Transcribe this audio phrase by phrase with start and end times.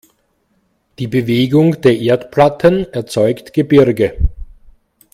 [0.97, 4.17] Die Bewegung der Erdplatten erzeugt Gebirge.